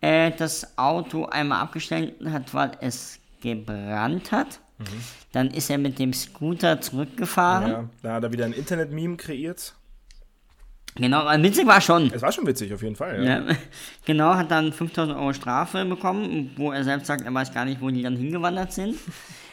[0.00, 4.60] äh, das Auto einmal abgestellt hat, weil es gebrannt hat.
[5.32, 7.70] Dann ist er mit dem Scooter zurückgefahren.
[7.70, 9.74] Ja, da hat er wieder ein Internet-Meme kreiert.
[10.94, 12.10] Genau, witzig war schon.
[12.12, 13.22] Es war schon witzig, auf jeden Fall.
[13.22, 13.40] Ja.
[13.40, 13.56] Ja,
[14.04, 17.80] genau, hat dann 5000 Euro Strafe bekommen, wo er selbst sagt, er weiß gar nicht,
[17.80, 18.96] wo die dann hingewandert sind.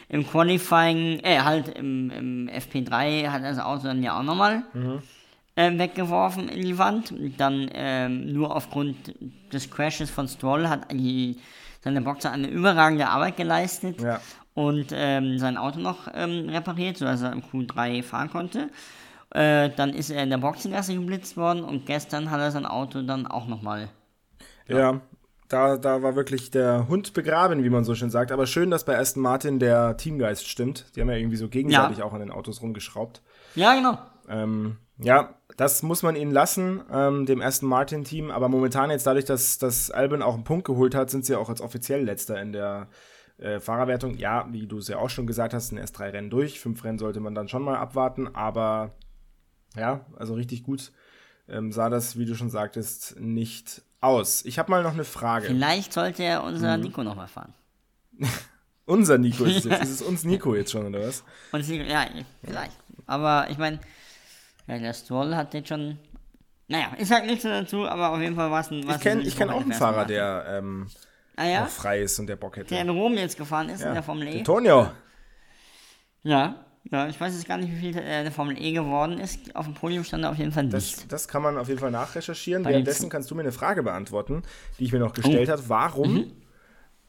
[0.08, 4.62] Im Qualifying, äh, halt im, im FP3 hat er das Auto dann ja auch nochmal
[5.56, 7.14] äh, weggeworfen in die Wand.
[7.38, 9.14] Dann ähm, nur aufgrund
[9.52, 11.38] des Crashes von Stroll hat die,
[11.82, 14.20] seine Boxer eine überragende Arbeit geleistet Ja.
[14.54, 18.68] und ähm, sein Auto noch ähm, repariert, sodass er im Q3 fahren konnte.
[19.30, 23.02] Äh, dann ist er in der Boxengasse geblitzt worden und gestern hat er sein Auto
[23.02, 23.88] dann auch nochmal.
[24.68, 25.00] Ja,
[25.54, 28.32] da, da war wirklich der Hund begraben, wie man so schön sagt.
[28.32, 30.86] Aber schön, dass bei Aston Martin der Teamgeist stimmt.
[30.94, 33.22] Die haben ja irgendwie so gegenseitig auch an den Autos rumgeschraubt.
[33.54, 33.98] Ja, genau.
[34.28, 38.32] Ähm, ja, das muss man ihnen lassen, ähm, dem Aston Martin-Team.
[38.32, 41.48] Aber momentan jetzt dadurch, dass, dass Albon auch einen Punkt geholt hat, sind sie auch
[41.48, 42.88] als offiziell letzter in der
[43.38, 44.16] äh, Fahrerwertung.
[44.16, 46.58] Ja, wie du es ja auch schon gesagt hast, sind erst drei Rennen durch.
[46.58, 48.34] Fünf Rennen sollte man dann schon mal abwarten.
[48.34, 48.90] Aber
[49.76, 50.90] ja, also richtig gut
[51.48, 54.44] ähm, sah das, wie du schon sagtest, nicht aus.
[54.44, 55.46] Ich habe mal noch eine Frage.
[55.46, 56.48] Vielleicht sollte er Mhm.
[56.48, 57.54] unser Nico nochmal fahren.
[58.86, 59.82] Unser Nico ist es jetzt.
[59.82, 61.24] Ist es uns Nico jetzt schon, oder was?
[61.52, 62.04] Und das Nico, ja,
[62.44, 62.76] vielleicht.
[63.06, 63.80] Aber ich meine,
[64.66, 65.98] ja, der Stroll hat jetzt schon.
[66.68, 68.86] Naja, ich sag nichts dazu, aber auf jeden Fall war es ein.
[68.86, 70.86] war's Ich kenne kenn auch einen Fahrer, der ähm,
[71.36, 71.64] Ah ja?
[71.66, 72.68] frei ist und der Bock hätte.
[72.74, 73.94] Der in Rom jetzt gefahren ist, in Ja.
[73.94, 74.32] der Formel E.
[74.34, 74.90] Der Tonio.
[76.22, 76.54] Ja.
[76.90, 79.56] Ja, ich weiß jetzt gar nicht, wie viel äh, der Formel E geworden ist.
[79.56, 80.74] Auf dem Podium stand er auf jeden Fall nicht.
[80.74, 82.62] Das, das kann man auf jeden Fall nachrecherchieren.
[82.62, 84.42] Bei Währenddessen kannst du mir eine Frage beantworten,
[84.78, 85.52] die ich mir noch gestellt Oh.
[85.52, 85.68] habe.
[85.68, 86.32] Warum Mhm.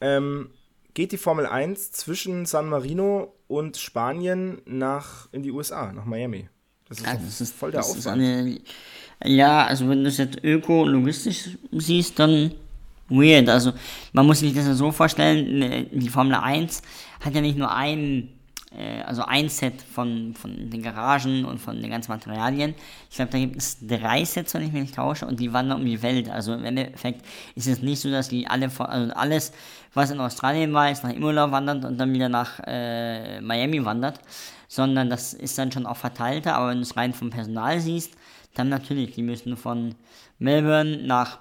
[0.02, 0.50] ähm,
[0.94, 6.48] geht die Formel 1 zwischen San Marino und Spanien nach in die USA, nach Miami?
[6.88, 8.22] Das ist, Ja, das ist voll der das Aufwand.
[8.22, 8.60] eine,
[9.26, 12.52] Ja, also wenn du es jetzt ökologistisch siehst, dann
[13.10, 13.50] weird.
[13.50, 13.74] Also
[14.14, 16.82] man muss sich das ja so vorstellen, ne, die Formel 1
[17.20, 18.30] hat ja nicht nur ein,
[18.72, 22.76] äh, also ein Set von, von den Garagen und von den ganzen Materialien.
[23.10, 25.80] Ich glaube, da gibt es drei Sets, wenn ich mich nicht tausche, und die wandern
[25.80, 26.30] um die Welt.
[26.30, 27.26] Also im Endeffekt
[27.56, 29.54] ist es nicht so, dass die alle, also alles,
[29.94, 34.20] was in Australien war, ist nach Imola wandert und dann wieder nach äh, Miami wandert,
[34.68, 38.14] sondern das ist dann schon auch verteilter, aber wenn du es rein vom Personal siehst,
[38.56, 39.96] dann natürlich, die müssen von
[40.40, 41.40] Melbourne nach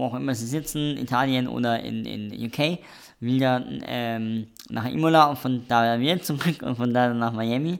[0.00, 2.78] wo auch immer sie sitzen, Italien oder in, in UK,
[3.20, 7.78] wieder ähm, nach Imola und von da wieder zurück und von da nach Miami.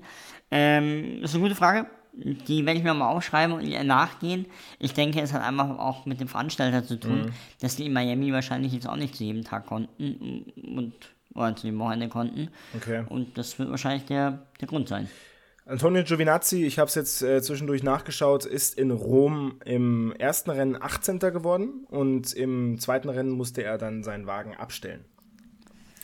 [0.51, 1.87] Ähm, das ist eine gute Frage.
[2.13, 4.47] Die werde ich mir mal aufschreiben und ihr nachgehen.
[4.79, 8.33] Ich denke, es hat einfach auch mit dem Veranstalter zu tun, dass die in Miami
[8.33, 10.45] wahrscheinlich jetzt auch nicht zu jedem Tag konnten
[10.77, 10.93] und
[11.35, 12.49] oder zu dem Wochenende konnten.
[12.77, 13.05] Okay.
[13.09, 15.09] Und das wird wahrscheinlich der, der Grund sein.
[15.67, 20.81] Antonio Giovinazzi, ich habe es jetzt äh, zwischendurch nachgeschaut, ist in Rom im ersten Rennen
[20.81, 21.21] 18.
[21.21, 25.05] geworden und im zweiten Rennen musste er dann seinen Wagen abstellen.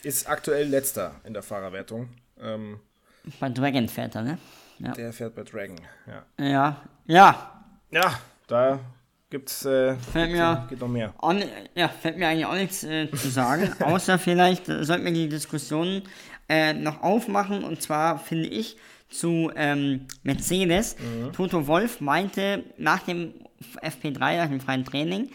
[0.07, 2.09] Ist aktuell letzter in der Fahrerwertung.
[2.41, 2.79] Ähm,
[3.39, 4.37] Bei Dragon fährt er, ne?
[4.79, 4.91] Ja.
[4.93, 5.75] der fährt bei Dragon.
[6.05, 6.81] Ja, Ja.
[7.07, 7.51] Ja.
[7.91, 8.79] ja da
[9.29, 11.13] gibt's äh, Fällt mir- geht noch mehr.
[11.33, 15.11] Ni- ja, fällt mir eigentlich auch nichts äh, zu sagen, außer vielleicht äh, sollten wir
[15.13, 16.03] die Diskussion
[16.47, 18.77] äh, noch aufmachen und zwar finde ich
[19.09, 20.95] zu ähm, Mercedes.
[21.33, 23.33] Toto Wolf meinte nach dem
[23.81, 25.29] FP3, nach dem freien Training,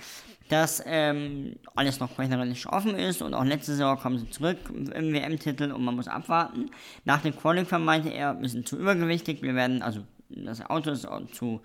[0.48, 5.12] dass ähm, alles noch rechnerisch offen ist und auch letzte Saison kommen sie zurück im
[5.12, 6.70] WM-Titel und man muss abwarten.
[7.04, 11.06] Nach dem Qualifying meinte er, wir sind zu übergewichtig, wir werden, also das Auto ist
[11.32, 11.60] zu,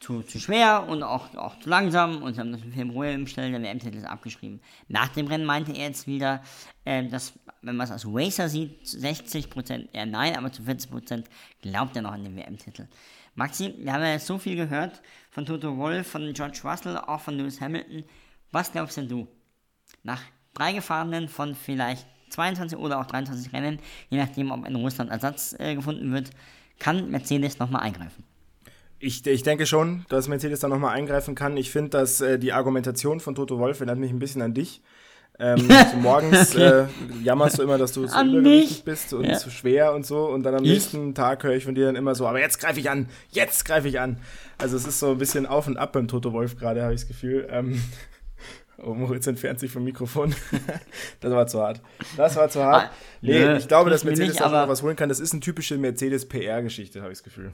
[0.00, 3.62] zu, zu schwer und auch, auch zu langsam und sie haben das im Stellen der
[3.62, 4.60] WM-Titel ist abgeschrieben.
[4.88, 6.42] Nach dem Rennen meinte er jetzt wieder,
[6.84, 11.24] äh, dass, wenn man es als Racer sieht, zu 60% eher nein, aber zu 40%
[11.62, 12.86] glaubt er noch an den WM-Titel.
[13.38, 17.38] Maxi, wir haben ja so viel gehört von Toto Wolff, von George Russell, auch von
[17.38, 18.02] Lewis Hamilton.
[18.50, 19.28] Was glaubst denn du?
[20.02, 20.20] Nach
[20.54, 23.78] drei Gefahrenen von vielleicht 22 oder auch 23 Rennen,
[24.10, 26.30] je nachdem, ob in Russland Ersatz äh, gefunden wird,
[26.80, 28.24] kann Mercedes nochmal eingreifen.
[28.98, 31.56] Ich, ich denke schon, dass Mercedes da nochmal eingreifen kann.
[31.56, 34.82] Ich finde, dass äh, die Argumentation von Toto Wolf erinnert mich ein bisschen an dich.
[35.40, 35.68] Ähm,
[36.02, 36.86] morgens äh,
[37.22, 39.36] jammerst du immer, dass du zu übergewichtig bist und Ja.
[39.36, 40.26] zu schwer und so.
[40.26, 40.70] Und dann am Ich?
[40.70, 43.64] nächsten Tag höre ich von dir dann immer so, aber jetzt greife ich an, jetzt
[43.64, 44.18] greife ich an.
[44.58, 47.02] Also es ist so ein bisschen auf und ab beim Toto Wolf gerade, habe ich
[47.02, 47.46] das Gefühl.
[47.50, 47.80] Ähm,
[48.78, 50.34] oh, Moritz entfernt sich vom Mikrofon.
[51.20, 51.80] das war zu hart.
[52.16, 52.86] Das war zu hart.
[52.86, 55.08] Ah, Nee, nö, ich glaube, dass Mercedes nicht, da schon noch was holen kann.
[55.08, 57.52] Das ist eine typische Mercedes-PR-Geschichte, habe ich das Gefühl.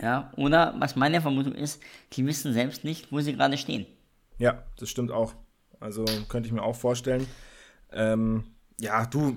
[0.00, 1.82] Ja, oder was meine Vermutung ist,
[2.14, 3.84] die wissen selbst nicht, wo sie gerade stehen.
[4.38, 5.34] Ja, das stimmt auch.
[5.80, 7.26] Also könnte ich mir auch vorstellen.
[7.92, 8.44] Ähm,
[8.80, 9.36] ja, du,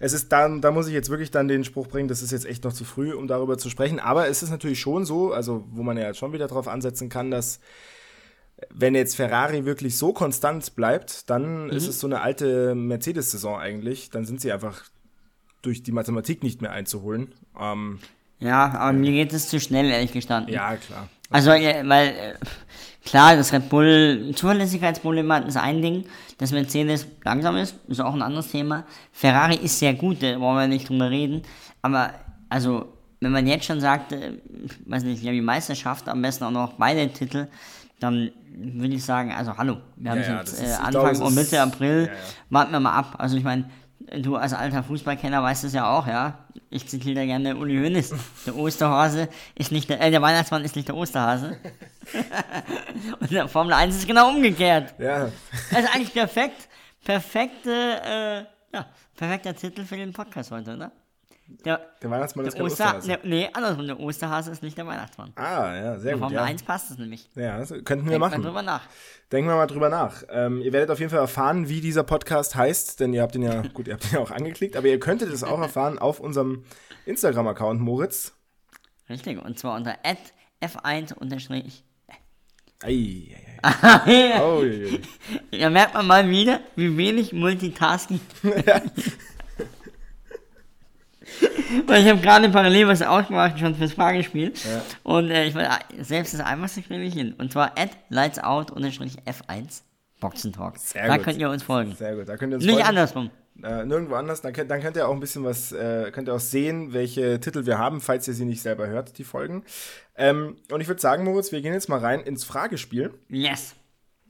[0.00, 2.46] es ist dann, da muss ich jetzt wirklich dann den Spruch bringen, das ist jetzt
[2.46, 4.00] echt noch zu früh, um darüber zu sprechen.
[4.00, 7.08] Aber es ist natürlich schon so, also wo man ja jetzt schon wieder drauf ansetzen
[7.08, 7.60] kann, dass
[8.70, 14.10] wenn jetzt Ferrari wirklich so konstant bleibt, dann ist es so eine alte Mercedes-Saison eigentlich.
[14.10, 14.82] Dann sind sie einfach
[15.62, 17.34] durch die Mathematik nicht mehr einzuholen.
[17.58, 17.98] Ähm,
[18.38, 20.52] Ja, aber mir geht es zu schnell, ehrlich gestanden.
[20.52, 21.08] ja, klar.
[21.30, 22.34] Also, weil, äh,
[23.04, 26.04] klar, das Red Bull Zuverlässigkeitsproblem hat, ist ein Ding.
[26.38, 28.84] Dass Mercedes langsam ist, ist auch ein anderes Thema.
[29.12, 31.42] Ferrari ist sehr gut, da wollen wir nicht drüber reden.
[31.82, 32.10] Aber,
[32.48, 34.32] also, wenn man jetzt schon sagt, äh,
[34.86, 37.46] weiß nicht, ja, die Meisterschaft, am besten auch noch beide Titel,
[38.00, 41.34] dann würde ich sagen, also, hallo, wir haben Ja, ja, jetzt äh, Anfang es und
[41.34, 42.18] Mitte April, ja.
[42.50, 43.14] warten wir mal ab.
[43.18, 43.64] Also, ich meine,
[43.98, 46.38] du als alter Fußballkenner weißt es ja auch, ja.
[46.70, 48.14] Ich zitiere da gerne Uli Hoeneß.
[48.46, 51.58] Der Osterhase ist nicht der, äh, der Weihnachtsmann ist nicht der Osterhase.
[53.20, 54.94] Und der Formel 1 ist genau umgekehrt.
[54.98, 55.30] Ja,
[55.70, 56.68] Das ist eigentlich perfekt,
[57.04, 60.92] perfekte, äh, ja, perfekter Titel für den Podcast heute, oder?
[61.46, 63.08] Der, der Weihnachtsmann ist der kein Oster, Osterhase.
[63.08, 65.32] der, nee, andersrum, der Osterhase ist nicht der Weihnachtsmann.
[65.36, 66.20] Ah, ja, sehr Bei gut.
[66.20, 66.44] Formel Ja.
[66.44, 67.28] 1 passt es nämlich.
[67.34, 68.40] ja, das könnten wir Denkt machen.
[68.40, 68.82] mal drüber nach.
[69.30, 70.22] Denken wir mal drüber nach.
[70.30, 73.42] Ähm, ihr werdet auf jeden Fall erfahren, wie dieser Podcast heißt, denn ihr habt ihn
[73.42, 76.18] ja, gut, ihr habt ihn ja auch angeklickt, aber ihr könntet es auch erfahren auf
[76.20, 76.64] unserem
[77.04, 78.32] Instagram-Account, Moritz.
[79.10, 79.96] Richtig, und zwar unter
[80.62, 81.84] f1 unterstrich.
[82.82, 84.40] Ei, ei, ei.
[84.42, 85.00] Oh, je,
[85.50, 85.58] je.
[85.60, 88.20] Da merkt man mal wieder, wie wenig Multitasking.
[91.86, 94.52] Weil ich habe gerade parallel was ausgemacht, schon fürs Fragespiel.
[95.02, 97.34] Und äh, ich meine, selbst das Einfachste kriege ich hin.
[97.38, 99.82] Und zwar at lightsout-f1
[100.20, 100.78] Boxentalk.
[100.78, 101.24] Sehr da gut.
[101.24, 101.94] könnt ihr uns folgen.
[101.94, 102.88] Sehr gut, da könnt ihr uns Nicht folgen.
[102.88, 103.30] andersrum.
[103.62, 104.40] Äh, nirgendwo anders.
[104.40, 107.38] Dann könnt, dann könnt ihr auch ein bisschen was, äh, könnt ihr auch sehen, welche
[107.40, 109.64] Titel wir haben, falls ihr sie nicht selber hört, die Folgen.
[110.16, 113.74] Ähm, und ich würde sagen, Moritz, wir gehen jetzt mal rein ins Fragespiel, Yes.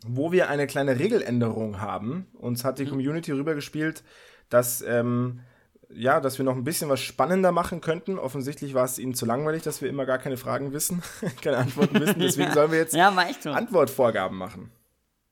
[0.07, 2.27] wo wir eine kleine Regeländerung haben.
[2.35, 4.03] Uns hat die Community rübergespielt,
[4.51, 5.41] dass, ähm,
[5.95, 8.19] ja, dass wir noch ein bisschen was spannender machen könnten.
[8.19, 11.03] Offensichtlich war es ihnen zu langweilig, dass wir immer gar keine Fragen wissen,
[11.43, 12.19] keine Antworten wissen.
[12.21, 13.09] Deswegen sollen wir jetzt Ja.
[13.11, 14.71] Antwortvorgaben machen.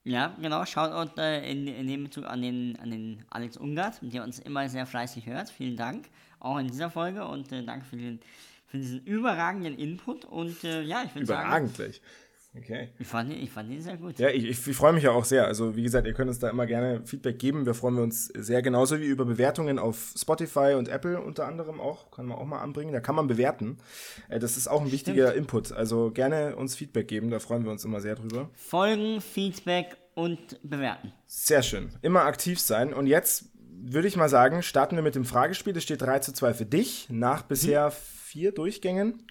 [0.05, 0.64] Ja, genau.
[0.64, 4.68] Shoutout äh, in, in dem Bezug an den, an den Alex Ungart, der uns immer
[4.68, 5.51] sehr fleißig hört.
[5.51, 6.07] Vielen Dank.
[6.40, 8.18] Auch in dieser Folge und äh, danke für, den,
[8.66, 10.25] für diesen überragenden Input.
[10.25, 12.03] Und äh, ja, ich würde sagen, Überragend gleich.
[12.55, 12.91] Okay.
[12.99, 14.19] ich fand, ihn- ich fand ihn sehr gut.
[14.19, 15.47] Ja, ich, ich, ich freue mich ja auch sehr.
[15.47, 17.65] Also, wie gesagt, ihr könnt uns da immer gerne Feedback geben.
[17.65, 22.11] Wir freuen uns sehr, genauso wie über Bewertungen auf Spotify und Apple unter anderem auch.
[22.11, 22.93] Kann man auch mal anbringen.
[22.93, 23.79] Da kann man bewerten.
[24.29, 25.73] Äh, Das ist auch ein wichtiger Input.
[25.73, 27.31] Also gerne uns Feedback geben.
[27.31, 28.51] Da freuen wir uns immer sehr drüber.
[28.55, 31.12] Folgen, Feedback und bewerten.
[31.27, 31.88] Sehr schön.
[32.03, 32.93] Immer aktiv sein.
[32.93, 33.47] Und jetzt
[33.85, 35.75] würde ich mal sagen, starten wir mit dem Fragespiel.
[35.77, 39.23] Es steht 3 zu 2 für dich nach bisher vier Durchgängen.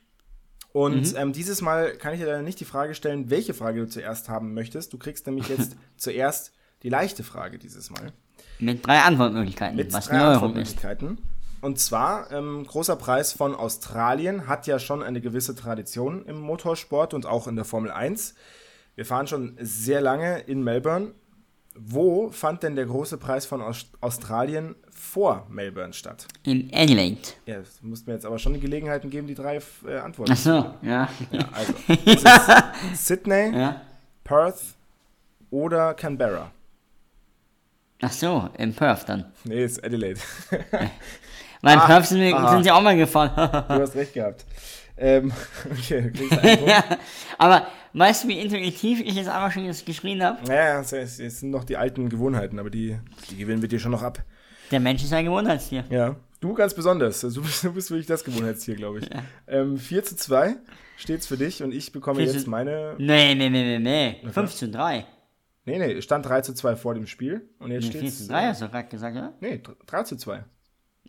[0.74, 3.88] Und ähm, dieses Mal kann ich dir leider nicht die Frage stellen, welche Frage du
[3.88, 4.94] zuerst haben möchtest.
[4.94, 6.54] Du kriegst nämlich jetzt zuerst
[6.84, 8.14] die leichte Frage dieses Mal.
[8.60, 10.20] Mit drei Antwortmöglichkeiten, Mit was drei.
[10.20, 11.18] Antwortmöglichkeiten.
[11.62, 17.14] Und zwar, ähm, großer Preis von Australien hat ja schon eine gewisse Tradition im Motorsport
[17.14, 18.34] und auch in der Formel 1.
[18.96, 21.14] Wir fahren schon sehr lange in Melbourne.
[21.76, 26.28] Wo fand denn der große Preis von Aus Australien vor Melbourne statt?
[26.44, 27.18] In Adelaide.
[27.48, 30.32] Ja, das musst mir jetzt aber schon Gelegenheiten geben, die drei äh, Antworten.
[30.32, 31.10] Achso, ja.
[31.32, 31.74] Ja, also,
[32.06, 33.82] ist Sydney, ja.
[34.24, 34.62] Perth
[35.50, 36.52] oder Canberra.
[38.04, 39.26] Ach so, in Perth dann.
[39.44, 40.20] Nee, ist Adelaide.
[41.62, 43.32] Weil in Ah, Perth sind, wir, sind sie auch mal gefahren.
[43.68, 44.46] Du hast recht gehabt.
[44.98, 45.32] Ähm,
[45.72, 46.12] okay,
[46.66, 46.84] ja.
[47.40, 50.44] Aber weißt du, wie intuitiv ich jetzt einfach schon geschrien habe?
[50.48, 52.98] Naja, es, es es sind noch die alten Gewohnheiten, aber die,
[53.30, 54.24] die gewinnen wir dir schon noch ab.
[54.72, 55.84] Der Mensch ist ein Gewohnheitstier.
[55.90, 56.16] Ja.
[56.40, 57.24] Du ganz besonders.
[57.24, 59.10] Also, Du bist, du bist wirklich das Gewohnheitstier, glaube ich.
[59.48, 60.56] Ähm, 4 zu 2
[60.98, 62.96] steht's für dich und ich bekomme 4 zu- jetzt meine.
[62.98, 64.30] Nee, nee, nee, nee, nee.
[64.32, 65.06] 5 zu 3.
[65.66, 68.18] Nee, nee, es stand 3 zu 2 vor dem Spiel und jetzt Nee, 4 steht's.
[68.26, 69.34] zu 3 hast du gerade gesagt, oder?
[69.42, 70.44] Nee, 3 zu 2.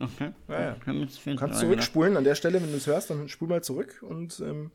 [0.00, 0.32] Okay.
[0.48, 0.76] Ja, ja.
[0.84, 4.02] 4 Kannst 3 zurückspulen an der Stelle, wenn du es hörst, dann spul mal zurück
[4.06, 4.70] und ähm,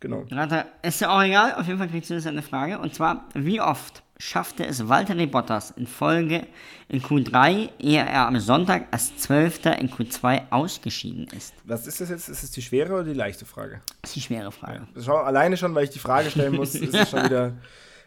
[0.00, 0.24] genau.
[0.30, 2.78] Warte, ist ja auch egal, auf jeden Fall kriegst du jetzt eine Frage.
[2.78, 6.46] Und zwar, wie oft schaffte es Valtteri Bottas in Folge
[6.88, 11.54] in Q3, ehe er am Sonntag als Zwölfter in Q2 ausgeschieden ist?
[11.64, 12.28] Was ist das jetzt?
[12.28, 13.82] Ist es die schwere oder die leichte Frage?
[14.02, 14.86] Das ist die schwere Frage.
[15.04, 17.52] Schau, alleine schon, weil ich die Frage stellen muss, ist es schon wieder.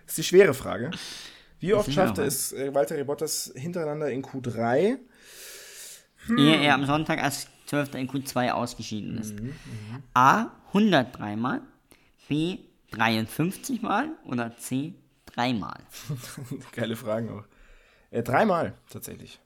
[0.07, 0.89] Ist die schwere Frage.
[1.59, 4.75] Wie oft schaffte ja es äh, Valtteri Bottas hintereinander in Q3?
[4.75, 4.97] Ehe
[6.25, 6.37] Hm.
[6.37, 9.39] er am Sonntag als Zwölfter in Q2 ausgeschieden ist.
[9.39, 9.53] Mhm,
[10.15, 10.47] A.
[10.69, 11.61] 103 Mal,
[12.29, 12.59] B.
[12.91, 14.95] 53 Mal oder C.
[15.27, 15.77] 3 Mal.
[16.71, 17.43] Geile Fragen auch.
[18.11, 19.39] Äh, dreimal tatsächlich.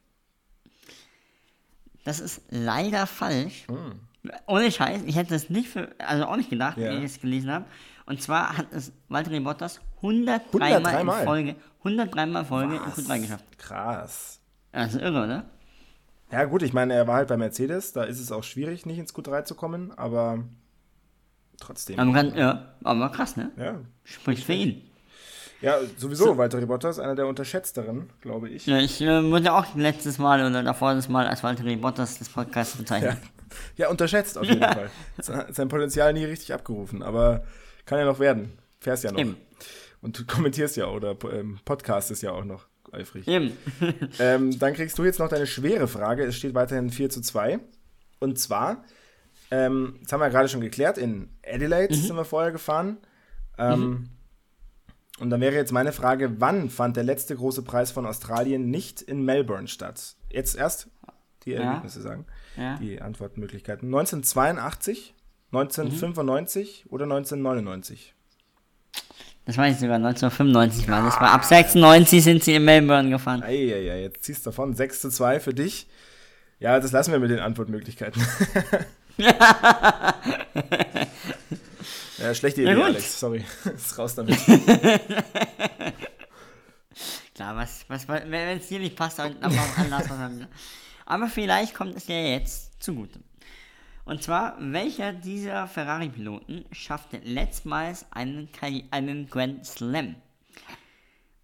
[2.05, 3.65] Das ist leider falsch.
[4.47, 6.89] Ohne Scheiß, ich hätte das nicht für, also auch nicht gedacht, Ja.
[6.91, 7.65] wenn ich es gelesen habe.
[8.05, 11.19] Und zwar hat es Valtteri Bottas 103, 103 Mal Mal?
[11.19, 13.57] in Folge, 103 Mal Folge in Q3 geschafft.
[13.57, 14.39] Krass.
[14.71, 15.45] Das ist irre, oder?
[16.31, 18.97] Ja, gut, ich meine, er war halt bei Mercedes, da ist es auch schwierig, nicht
[18.99, 20.43] ins Q3 zu kommen, aber
[21.59, 21.99] trotzdem.
[21.99, 23.51] Aber, kann, ja, aber krass, ne?
[23.57, 23.79] ja.
[24.03, 24.81] Spricht für ihn.
[25.61, 28.65] ja, sowieso, Valtteri Bottas, einer der unterschätzteren, glaube ich.
[28.65, 32.29] Ja, ich äh, wurde auch letztes Mal oder davor das Mal als Valtteri Bottas des
[32.29, 33.17] Podcasts bezeichnet.
[33.77, 34.89] Ja, unterschätzt auf jeden Fall.
[35.19, 37.43] Sein sein Potenzial nie richtig abgerufen, aber
[37.85, 38.57] kann ja noch werden.
[38.79, 39.19] Fährst ja noch.
[39.19, 39.37] Eben.
[40.01, 43.27] Und du kommentierst ja oder ähm, podcastest ja auch noch eifrig.
[43.27, 43.57] Eben.
[44.19, 46.23] Ähm, dann kriegst du jetzt noch deine schwere Frage.
[46.23, 47.59] Es steht weiterhin 4 zu 2.
[48.19, 48.83] Und zwar,
[49.51, 52.97] ähm, das haben wir ja gerade schon geklärt, in Adelaide sind wir vorher gefahren.
[53.57, 54.09] Ähm,
[55.19, 59.01] Und dann wäre jetzt meine Frage, wann fand der letzte große Preis von Australien nicht
[59.01, 60.15] in Melbourne statt?
[60.29, 60.87] Jetzt erst
[61.45, 62.25] die Ergebnisse sagen,
[62.57, 62.77] Ja.
[62.77, 63.87] die Antwortmöglichkeiten.
[63.89, 65.13] 1982,
[65.51, 68.15] 1995 oder 1999?
[69.45, 71.15] Das weiß ich sogar, 1995 war das.
[71.19, 73.43] War ab 96 sind sie in Melbourne gefahren.
[73.43, 74.73] Eieiei, jetzt ziehst du davon.
[74.73, 75.87] 6 zu 2 für dich.
[76.59, 78.21] Ja, das lassen wir mit den Antwortmöglichkeiten.
[79.17, 80.13] ja,
[82.33, 82.81] schlechte Idee.
[82.81, 83.19] Alex.
[83.19, 83.43] Sorry.
[83.75, 84.37] Ist raus damit.
[87.35, 90.09] Klar, was, was, wenn es dir nicht passt, dann auch anders.
[91.05, 93.19] Aber vielleicht kommt es dir jetzt zugute.
[94.05, 98.49] Und zwar, welcher dieser Ferrari-Piloten schaffte letztmals einen,
[98.91, 100.15] einen Grand Slam?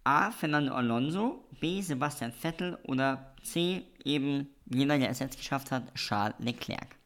[0.04, 0.30] A.
[0.30, 1.80] Fernando Alonso, B.
[1.80, 3.84] Sebastian Vettel oder C.
[4.04, 6.99] eben jener, der es jetzt geschafft hat, Charles Leclerc.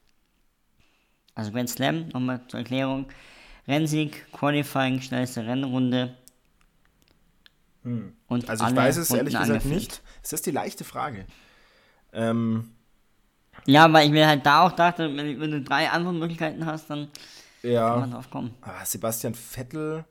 [1.35, 3.07] Also Grand Slam, nochmal zur Erklärung.
[3.69, 6.17] Rennsieg, Qualifying, schnellste Rennrunde.
[8.29, 9.67] Und Also ich weiß es Runden ehrlich gesagt angeführt.
[9.67, 10.03] nicht.
[10.23, 11.27] Ist das die leichte Frage?
[12.13, 12.75] Ähm,
[13.67, 16.89] Ja, weil ich mir halt da auch dachte, wenn, wenn du drei andere Möglichkeiten hast,
[16.91, 17.11] dann
[17.87, 17.97] kann ja.
[17.99, 18.55] man drauf kommen.
[18.61, 20.05] Aber Sebastian Vettel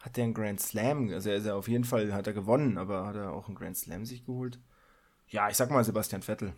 [0.00, 2.78] hat der einen Grand Slam, also er ist ja auf jeden Fall, hat er gewonnen,
[2.78, 4.60] aber hat er auch einen Grand Slam sich geholt?
[5.28, 6.54] Ja, ich sag mal Sebastian Vettel.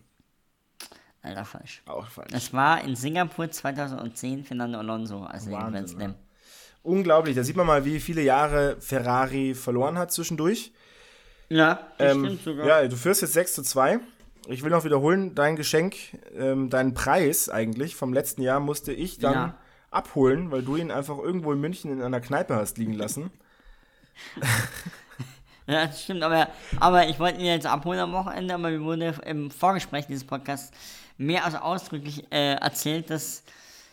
[1.22, 1.82] Alter, falsch.
[1.86, 2.30] Auch falsch.
[2.32, 6.14] Das war in Singapur 2010 Fernando Alonso, also den Wahnsinn, Grand Slam.
[6.82, 10.72] Unglaublich, da sieht man mal, wie viele Jahre Ferrari verloren hat zwischendurch.
[11.48, 12.66] Ja, das Ähm, stimmt sogar.
[12.66, 14.00] ja, du führst jetzt 6 zu 2.
[14.46, 15.96] Ich will noch wiederholen, dein Geschenk,
[16.36, 19.54] ähm, deinen Preis eigentlich vom letzten Jahr musste ich dann Ja.
[19.90, 23.30] abholen, weil du ihn einfach irgendwo in München in einer Kneipe hast liegen lassen.
[25.66, 26.48] Ja, das stimmt, aber,
[26.80, 30.70] aber ich wollte ihn jetzt abholen am Wochenende, aber mir wurde im Vorgespräch dieses Podcasts
[31.18, 33.42] mehr als ausdrücklich äh, erzählt, dass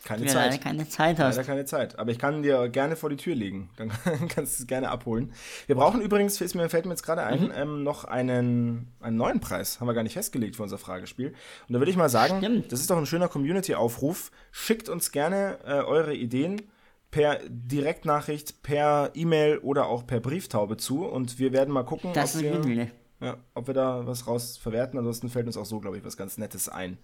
[0.04, 0.60] Keine du ja leider Zeit.
[0.62, 1.36] keine Zeit hast.
[1.36, 1.98] Leider keine Zeit.
[1.98, 3.68] Aber ich kann dir gerne vor die Tür legen.
[3.76, 3.90] Dann
[4.28, 5.32] kannst du es gerne abholen.
[5.66, 7.52] Wir brauchen übrigens, ist mir, fällt mir jetzt gerade ein, Mhm.
[7.54, 9.80] ähm, noch einen, einen neuen Preis.
[9.80, 11.34] Haben wir gar nicht festgelegt für unser Fragespiel.
[11.68, 12.70] Und da würde ich mal sagen, Stimmt.
[12.72, 14.30] das ist doch ein schöner Community-Aufruf.
[14.52, 16.62] Schickt uns gerne äh, eure Ideen
[17.10, 21.04] per Direktnachricht, per E-Mail oder auch per Brieftaube zu.
[21.06, 22.90] Und wir werden mal gucken, Das ob, wir.
[23.20, 24.98] Ja, ob wir da was raus verwerten.
[24.98, 26.98] Ansonsten fällt uns auch so, glaube ich, was ganz Nettes ein.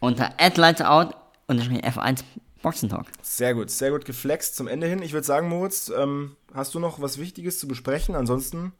[0.00, 1.14] Unter @lightsout
[1.46, 2.24] unterstrich F1
[2.62, 3.06] Boxentalk.
[3.22, 5.02] Sehr gut, sehr gut geflext zum Ende hin.
[5.02, 8.14] Ich würde sagen, Moritz, ähm, hast du noch was Wichtiges zu besprechen?
[8.14, 8.72] Ansonsten,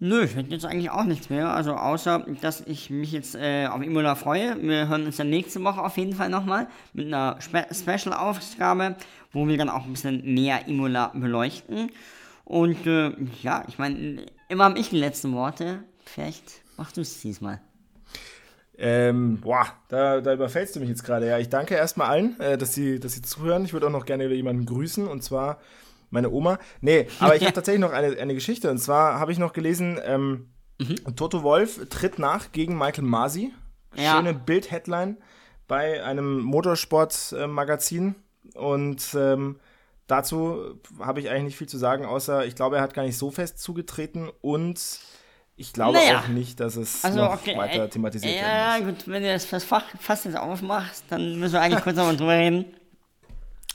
[0.00, 1.54] Nö, ich hätte jetzt eigentlich auch nichts mehr.
[1.54, 4.60] Also außer, dass ich mich jetzt äh, auf Imola freue.
[4.60, 8.96] Wir hören uns dann nächste Woche auf jeden Fall nochmal mit einer Spe Special-Ausgabe,
[9.32, 11.90] wo wir dann auch ein bisschen näher Imola beleuchten.
[12.44, 15.82] Und äh, ja, ich meine, immer habe ich die letzten Worte.
[16.04, 17.60] Vielleicht machst du es diesmal.
[18.76, 21.26] ähm, boah, da, da überfällst du mich jetzt gerade.
[21.26, 23.64] Ja, ich danke erstmal allen, äh, dass, sie, dass sie zuhören.
[23.64, 25.60] Ich würde auch noch gerne jemanden grüßen und zwar
[26.10, 26.58] meine Oma.
[26.80, 29.98] Nee, aber ich habe tatsächlich noch eine, eine Geschichte und zwar habe ich noch gelesen,
[30.04, 30.48] ähm,
[31.16, 33.52] Toto Wolf tritt nach gegen Michael Masi.
[33.94, 34.16] Ja.
[34.16, 35.18] Schöne Bild-Headline
[35.68, 38.16] bei einem Motorsport-Magazin
[38.54, 39.56] und ähm,
[40.06, 43.16] dazu habe ich eigentlich nicht viel zu sagen, außer ich glaube, er hat gar nicht
[43.18, 44.80] so fest zugetreten und
[45.56, 46.20] ich glaube Naja.
[46.20, 47.56] auch nicht, dass es Also, noch okay.
[47.56, 48.86] weiter äh, thematisiert werden Ja, muss.
[49.04, 52.32] gut, wenn du das Fach- Fass jetzt aufmachst, dann müssen wir eigentlich kurz nochmal drüber
[52.36, 52.64] reden.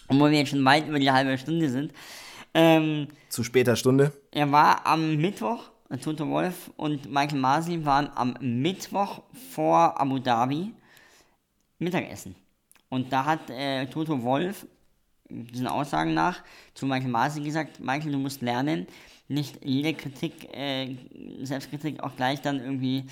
[0.09, 1.93] Obwohl wir jetzt schon weit über die halbe Stunde sind.
[2.53, 4.11] Ähm, Zu später Stunde.
[4.31, 9.21] er war am Mittwoch, äh, Toto Wolf und Michael Masi waren am Mittwoch
[9.53, 10.73] vor Abu Dhabi
[11.77, 12.35] Mittagessen.
[12.89, 14.65] Und da hat äh, Toto Wolf,
[15.29, 18.87] diesen Aussagen nach, zu Michael Masi gesagt, Michael, du musst lernen,
[19.27, 20.95] nicht jede Kritik, äh,
[21.43, 23.05] Selbstkritik auch gleich dann irgendwie,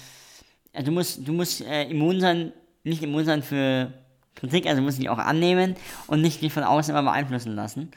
[0.73, 2.51] äh, du musst, du musst äh, immun sein,
[2.83, 3.93] nicht immun sein für
[4.35, 5.75] Kritik, also musst du die auch annehmen
[6.07, 7.91] und nicht dich von außen immer beeinflussen lassen.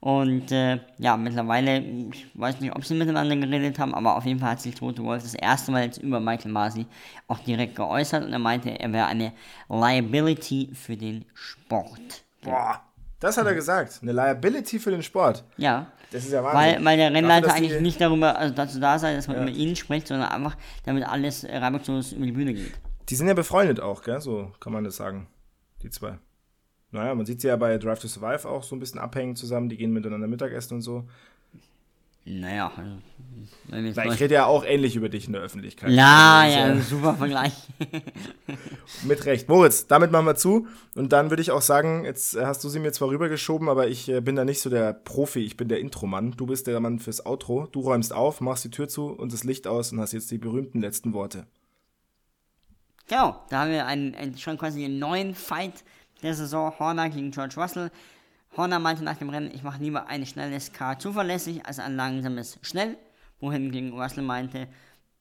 [0.00, 4.40] Und äh, ja, mittlerweile, ich weiß nicht, ob sie miteinander geredet haben, aber auf jeden
[4.40, 6.86] Fall hat sich Toto Wolf das erste Mal jetzt über Michael Masi
[7.28, 9.32] auch direkt geäußert und er meinte, er wäre eine
[9.68, 12.24] Liability für den Sport.
[12.42, 12.82] Boah,
[13.22, 14.00] das hat er gesagt.
[14.02, 15.44] Eine Liability für den Sport.
[15.56, 16.84] Ja, Das ist ja weil, Wahnsinn.
[16.84, 19.42] weil der Dafür, Rennleiter dass eigentlich nicht darüber, also dazu da sei, dass man Ja.
[19.44, 22.72] über ihn spricht, sondern einfach, damit alles reibungslos über die Bühne geht.
[23.08, 24.20] Die sind ja befreundet auch, gell?
[24.20, 25.26] So kann man das sagen.
[25.82, 26.18] Die zwei.
[26.90, 29.68] Naja, man sieht sie ja bei Drive to Survive auch so ein bisschen abhängen zusammen.
[29.70, 31.08] Die gehen miteinander Mittagessen und so.
[32.24, 32.70] Naja,
[33.68, 35.90] wenn mal- ich rede ja auch ähnlich über dich in der Öffentlichkeit.
[35.90, 37.52] ja, Also, ja, ist super Vergleich.
[39.04, 39.48] Mit Recht.
[39.48, 40.68] Moritz, damit machen wir zu.
[40.94, 43.88] Und dann würde ich auch sagen, jetzt äh, hast du sie mir zwar rübergeschoben, aber
[43.88, 46.32] ich äh, bin da nicht so der Profi, ich bin der Intromann.
[46.36, 47.66] Du bist der Mann fürs Outro.
[47.72, 50.38] Du räumst auf, machst die Tür zu und das Licht aus und hast jetzt die
[50.38, 51.46] berühmten letzten Worte.
[53.08, 55.82] Genau, da haben wir einen, einen, schon quasi den neuen Fight
[56.22, 57.90] der Saison, Horner gegen George Russell.
[58.56, 62.58] Horner meinte nach dem Rennen, ich mache lieber ein schnelles Car zuverlässig als ein langsames
[62.62, 62.96] schnell,
[63.40, 64.68] wohingegen Russell meinte,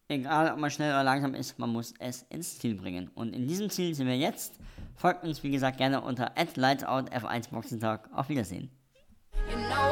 [0.10, 3.10] egal ob man schnell oder langsam ist, man muss es ins Ziel bringen.
[3.15, 4.56] Und in diesem Ziel sind wir jetzt.
[4.96, 8.10] Folgt uns, wie gesagt, gerne unter @lightsout F1 Boxentag.
[8.13, 8.70] Auf Wiedersehen.
[9.50, 9.91] You know